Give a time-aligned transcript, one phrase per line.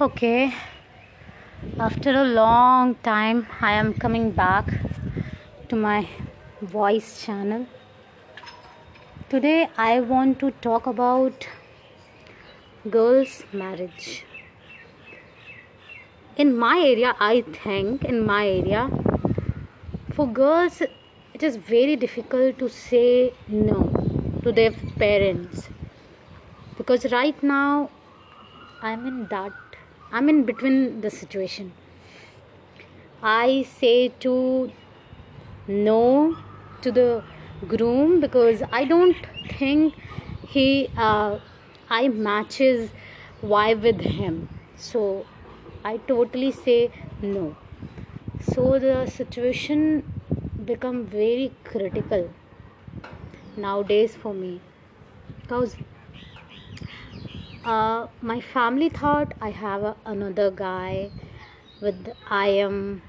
[0.00, 0.54] Okay,
[1.80, 4.72] after a long time, I am coming back
[5.68, 6.08] to my
[6.62, 7.66] voice channel.
[9.28, 11.48] Today, I want to talk about
[12.88, 14.24] girls' marriage.
[16.36, 18.88] In my area, I think, in my area,
[20.12, 23.90] for girls, it is very difficult to say no
[24.44, 25.68] to their parents
[26.76, 27.90] because right now
[28.80, 29.67] I'm in that
[30.12, 31.72] I'm in between the situation.
[33.22, 34.70] I say to
[35.66, 36.36] no
[36.82, 37.24] to the
[37.66, 39.16] groom because I don't
[39.58, 39.94] think
[40.46, 41.38] he uh,
[41.90, 42.90] I matches
[43.42, 44.48] vibe with him.
[44.76, 45.26] So
[45.84, 46.90] I totally say
[47.20, 47.56] no.
[48.52, 50.04] So the situation
[50.64, 52.30] become very critical
[53.56, 54.60] nowadays for me
[55.42, 55.76] because
[57.67, 61.11] uh, my family thought I have a, another guy
[61.81, 63.01] with I am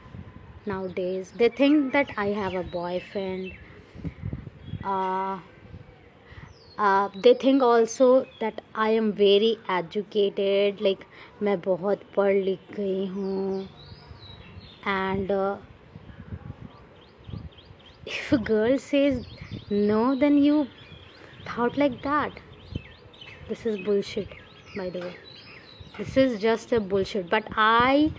[0.66, 1.32] nowadays.
[1.36, 3.52] They think that I have a boyfriend.
[4.82, 5.38] Uh,
[6.78, 10.80] uh, they think also that I am very educated.
[10.80, 11.06] Like
[11.42, 13.68] मैं बहुत पढ़ लिख गई हूँ
[14.84, 15.56] and uh,
[18.06, 19.24] if a girl says
[19.70, 20.68] no then you
[21.46, 22.40] thought like that
[23.48, 24.28] this is bullshit
[24.81, 25.16] by the way
[25.97, 28.11] this is just a bullshit but i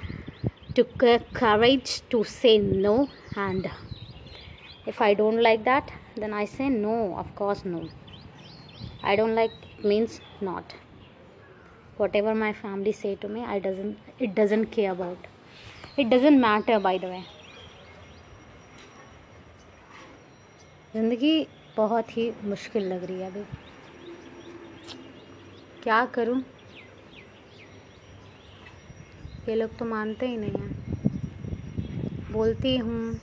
[0.78, 1.04] took
[1.40, 2.94] courage to say no
[3.46, 3.70] and
[4.92, 7.82] if i don't like that then i say no of course no
[9.02, 9.52] i don't like
[9.92, 10.74] means not
[11.96, 15.28] whatever my family say to me i doesn't it doesn't care about
[15.96, 17.24] it doesn't matter by the way
[20.94, 23.69] ज़िंदगी बहुत ही मुश्किल लग रही है अभी
[25.82, 26.40] क्या करूँ?
[29.48, 33.14] ये लोग तो मानते ही नहीं हैं। बोलती हूँ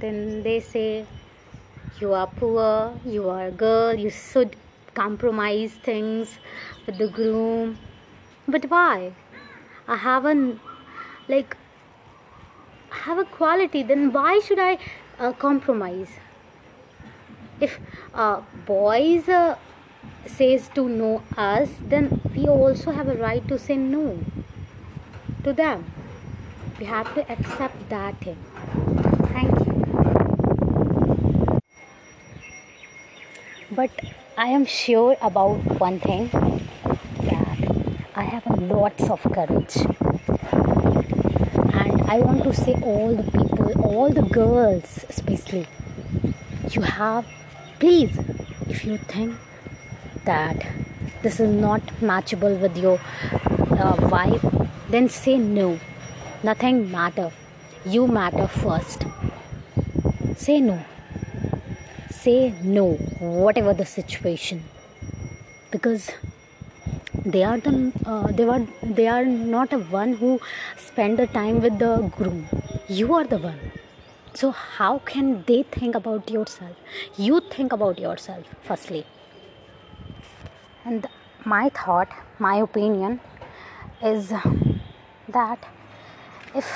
[0.00, 0.86] धंधे से
[2.02, 4.54] you are poor you are girl you should
[4.96, 6.38] compromise things
[6.86, 7.74] with the groom
[8.48, 10.48] but why I have an
[11.30, 11.54] like
[13.06, 14.76] have a quality then why should I
[15.40, 16.08] compromise
[17.62, 17.78] if
[18.68, 19.30] boys
[20.26, 24.18] says to know us then we also have a right to say no
[25.46, 25.84] to them.
[26.80, 28.36] We have to accept that thing.
[29.32, 29.74] Thank you.
[33.70, 33.90] But
[34.38, 36.28] i am sure about one thing
[37.28, 37.58] that
[38.14, 39.76] i have lots of courage.
[41.80, 45.66] And i want to say all the people all the girls especially
[46.70, 47.24] you have
[47.78, 48.18] please
[48.68, 49.34] if you think
[50.26, 50.66] that
[51.22, 51.80] this is not
[52.12, 52.98] matchable with your
[53.80, 54.56] uh, vibe
[54.88, 55.80] then say no.
[56.44, 57.32] Nothing matter.
[57.84, 59.04] You matter first.
[60.36, 60.78] Say no.
[62.10, 64.62] Say no whatever the situation.
[65.72, 66.10] Because
[67.24, 70.38] they are the uh, they are they are not a one who
[70.76, 72.46] spend the time with the groom.
[72.86, 73.58] You are the one.
[74.34, 76.76] So how can they think about yourself?
[77.16, 79.04] You think about yourself firstly
[80.86, 81.06] and
[81.44, 82.08] my thought
[82.38, 83.20] my opinion
[84.12, 84.32] is
[85.38, 85.68] that
[86.54, 86.72] if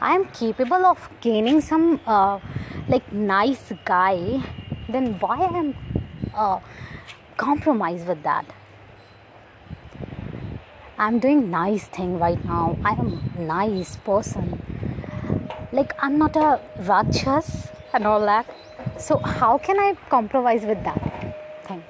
[0.00, 2.38] i am capable of gaining some uh,
[2.88, 4.16] like nice guy
[4.88, 5.74] then why i am
[6.34, 6.58] uh,
[7.36, 8.46] compromise with that?
[10.98, 12.78] I'm doing nice thing right now.
[12.84, 14.62] I am nice person.
[15.72, 16.60] Like i'm not a
[16.90, 18.46] rakshas and all that.
[18.98, 21.02] So how can i compromise with that
[21.66, 21.82] thing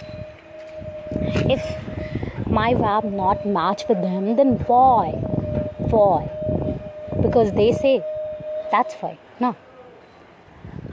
[1.56, 1.62] if
[2.46, 5.10] my vibe not match with them then why
[5.96, 6.30] why
[7.22, 8.02] because they say
[8.70, 9.54] that's fine no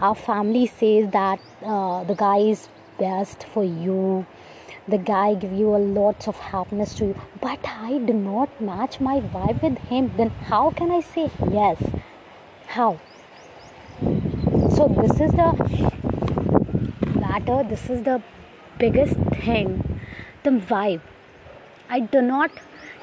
[0.01, 4.25] our family says that uh, the guy is best for you.
[4.87, 7.21] The guy give you a lots of happiness to you.
[7.41, 10.11] But i do not match my vibe with him.
[10.17, 11.83] Then how can i say yes?
[12.67, 12.99] How?
[14.77, 15.49] So this is the
[17.27, 17.63] matter.
[17.69, 18.21] This is the
[18.77, 19.88] biggest thing
[20.43, 21.01] the vibe.
[21.89, 22.51] I do not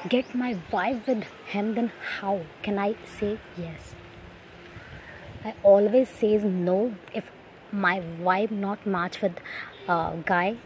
[0.09, 1.23] get my vibe with
[1.53, 3.95] him then how can i say yes?
[5.43, 7.31] I always says no if
[7.71, 9.39] my vibe not match with
[9.87, 10.57] a guy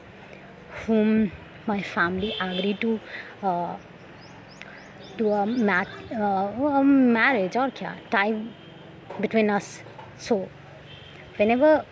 [0.85, 1.31] whom
[1.67, 2.99] my family agree to
[3.43, 3.77] uh,
[5.17, 8.53] to a mat, uh, a marriage or kya time
[9.19, 9.81] between us.
[10.17, 10.47] So
[11.41, 11.85] whenever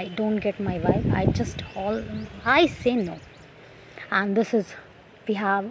[0.00, 2.02] i don't get my vibe i just all
[2.44, 3.16] i say no
[4.18, 4.74] and this is
[5.28, 5.70] we have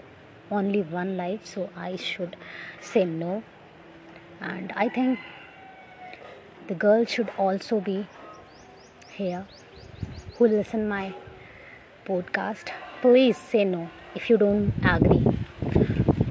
[0.51, 2.36] only one life so i should
[2.81, 3.42] say no.
[4.42, 5.19] And i think
[6.68, 8.06] the girl should also be
[9.12, 9.45] here
[10.38, 11.13] who listen my
[12.06, 12.74] podcast.
[13.01, 15.25] Please say no if you don't agree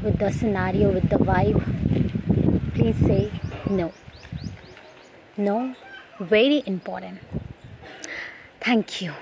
[0.05, 1.61] with the scenario with the vibe.
[2.75, 3.31] Please say
[3.71, 3.93] no.
[5.37, 5.75] No
[6.21, 7.21] very important.
[8.61, 9.15] Thank you